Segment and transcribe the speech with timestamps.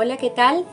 [0.00, 0.64] Hola, ¿qué tal?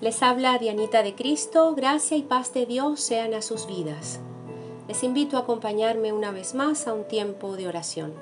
[0.00, 4.18] Les habla Dianita de Cristo, gracia y paz de Dios sean a sus vidas.
[4.88, 8.14] Les invito a acompañarme una vez más a un tiempo de oración.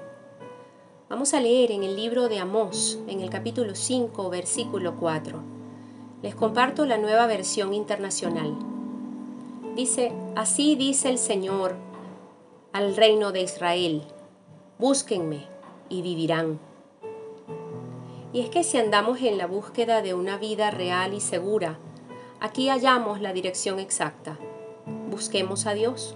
[1.08, 5.40] Vamos a leer en el libro de Amós, en el capítulo 5, versículo 4.
[6.20, 8.52] Les comparto la nueva versión internacional.
[9.76, 11.76] Dice, así dice el Señor
[12.72, 14.02] al reino de Israel,
[14.80, 15.46] búsquenme
[15.88, 16.58] y vivirán
[18.32, 21.78] y es que si andamos en la búsqueda de una vida real y segura,
[22.38, 24.38] aquí hallamos la dirección exacta.
[25.10, 26.14] Busquemos a Dios.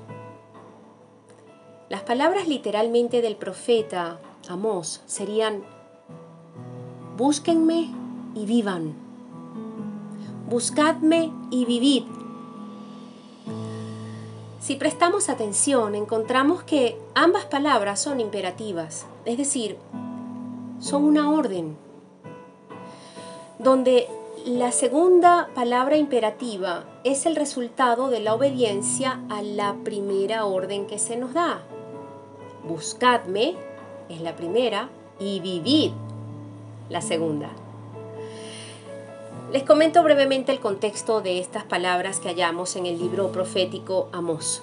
[1.88, 5.64] Las palabras literalmente del profeta Amós serían,
[7.16, 7.90] búsquenme
[8.34, 8.94] y vivan.
[10.48, 12.04] Buscadme y vivid.
[14.60, 19.76] Si prestamos atención, encontramos que ambas palabras son imperativas, es decir,
[20.78, 21.83] son una orden
[23.64, 24.08] donde
[24.44, 30.98] la segunda palabra imperativa es el resultado de la obediencia a la primera orden que
[30.98, 31.62] se nos da.
[32.68, 33.54] Buscadme
[34.10, 35.92] es la primera y vivid
[36.90, 37.48] la segunda.
[39.50, 44.62] Les comento brevemente el contexto de estas palabras que hallamos en el libro profético Amós.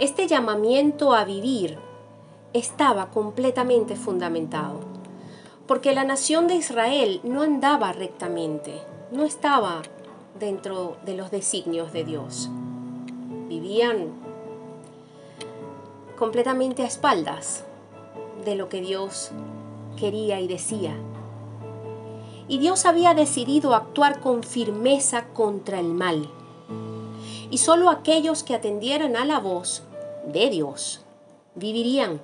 [0.00, 1.78] Este llamamiento a vivir
[2.52, 4.87] estaba completamente fundamentado
[5.68, 8.80] porque la nación de Israel no andaba rectamente,
[9.12, 9.82] no estaba
[10.40, 12.48] dentro de los designios de Dios.
[13.48, 14.08] Vivían
[16.18, 17.64] completamente a espaldas
[18.46, 19.30] de lo que Dios
[19.98, 20.96] quería y decía.
[22.48, 26.30] Y Dios había decidido actuar con firmeza contra el mal.
[27.50, 29.82] Y solo aquellos que atendieran a la voz
[30.26, 31.04] de Dios
[31.54, 32.22] vivirían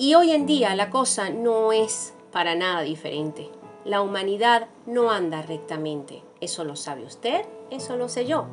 [0.00, 3.50] y hoy en día la cosa no es para nada diferente.
[3.84, 6.22] La humanidad no anda rectamente.
[6.40, 8.46] Eso lo sabe usted, eso lo sé yo.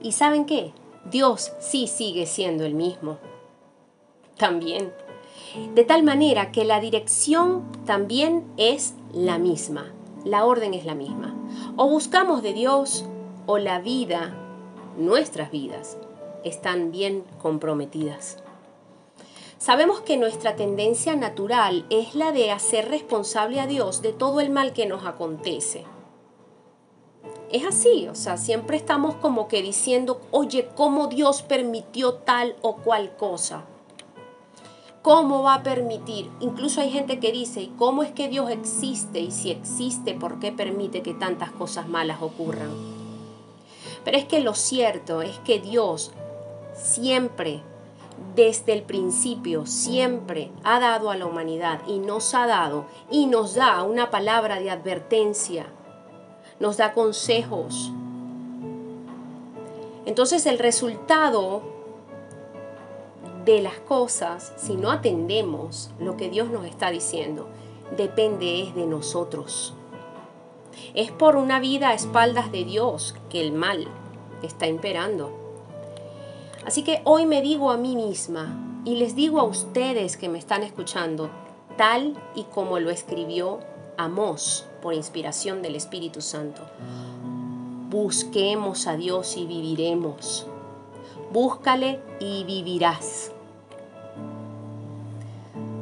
[0.00, 0.72] ¿Y saben qué?
[1.10, 3.18] Dios sí sigue siendo el mismo.
[4.36, 4.92] También.
[5.74, 9.92] De tal manera que la dirección también es la misma.
[10.24, 11.34] La orden es la misma.
[11.74, 13.06] O buscamos de Dios
[13.46, 14.36] o la vida,
[14.96, 15.98] nuestras vidas,
[16.44, 18.40] están bien comprometidas.
[19.58, 24.50] Sabemos que nuestra tendencia natural es la de hacer responsable a Dios de todo el
[24.50, 25.84] mal que nos acontece.
[27.50, 32.76] Es así, o sea, siempre estamos como que diciendo, oye, ¿cómo Dios permitió tal o
[32.76, 33.64] cual cosa?
[35.02, 36.30] ¿Cómo va a permitir?
[36.38, 39.18] Incluso hay gente que dice, ¿y cómo es que Dios existe?
[39.18, 42.70] Y si existe, ¿por qué permite que tantas cosas malas ocurran?
[44.04, 46.12] Pero es que lo cierto es que Dios
[46.74, 47.62] siempre
[48.34, 53.54] desde el principio siempre ha dado a la humanidad y nos ha dado y nos
[53.54, 55.66] da una palabra de advertencia,
[56.60, 57.92] nos da consejos.
[60.06, 61.62] Entonces el resultado
[63.44, 67.48] de las cosas, si no atendemos lo que Dios nos está diciendo,
[67.96, 69.74] depende es de nosotros.
[70.94, 73.88] Es por una vida a espaldas de Dios que el mal
[74.42, 75.47] está imperando.
[76.68, 80.38] Así que hoy me digo a mí misma y les digo a ustedes que me
[80.38, 81.30] están escuchando,
[81.78, 83.60] tal y como lo escribió
[83.96, 86.60] Amós por inspiración del Espíritu Santo.
[87.88, 90.46] Busquemos a Dios y viviremos.
[91.32, 93.32] Búscale y vivirás.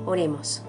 [0.07, 0.63] Oremos.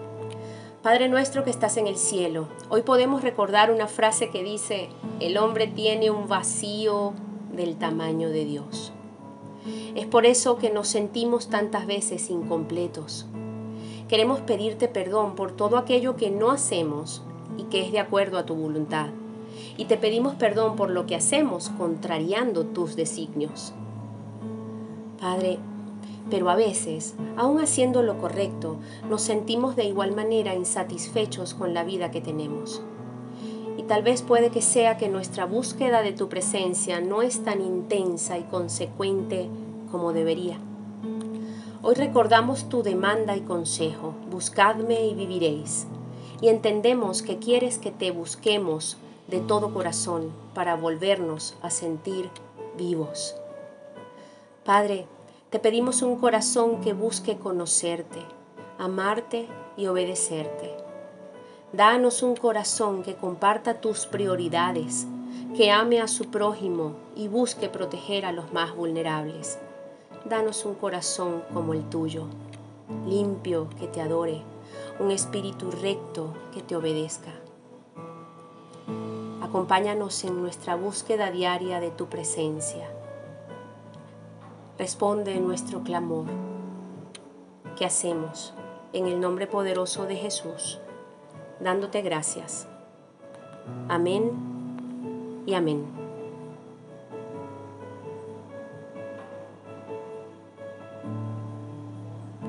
[0.82, 4.90] Padre nuestro que estás en el cielo, hoy podemos recordar una frase que dice,
[5.20, 7.14] el hombre tiene un vacío
[7.54, 8.94] del tamaño de Dios.
[9.96, 13.26] Es por eso que nos sentimos tantas veces incompletos.
[14.08, 17.24] Queremos pedirte perdón por todo aquello que no hacemos
[17.58, 19.08] y que es de acuerdo a tu voluntad.
[19.78, 23.74] Y te pedimos perdón por lo que hacemos contrariando tus designios.
[25.20, 25.60] Padre,
[26.30, 28.78] pero a veces, aun haciendo lo correcto,
[29.10, 32.82] nos sentimos de igual manera insatisfechos con la vida que tenemos.
[33.88, 38.38] Tal vez puede que sea que nuestra búsqueda de tu presencia no es tan intensa
[38.38, 39.48] y consecuente
[39.90, 40.58] como debería.
[41.82, 45.88] Hoy recordamos tu demanda y consejo, buscadme y viviréis,
[46.42, 48.98] y entendemos que quieres que te busquemos
[49.28, 52.30] de todo corazón para volvernos a sentir
[52.78, 53.36] vivos.
[54.66, 55.06] Padre,
[55.50, 58.20] te pedimos un corazón que busque conocerte,
[58.78, 59.48] amarte
[59.78, 60.87] y obedecerte.
[61.78, 65.08] Danos un corazón que comparta tus prioridades,
[65.56, 69.58] que ame a su prójimo y busque proteger a los más vulnerables
[70.28, 72.26] danos un corazón como el tuyo,
[73.06, 74.42] limpio que te adore,
[75.00, 77.32] un espíritu recto que te obedezca.
[79.42, 82.90] Acompáñanos en nuestra búsqueda diaria de tu presencia.
[84.78, 86.26] Responde nuestro clamor.
[87.78, 88.54] ¿Qué hacemos?
[88.94, 90.80] En el nombre poderoso de Jesús,
[91.60, 92.68] dándote gracias.
[93.90, 94.32] Amén
[95.46, 96.07] y amén.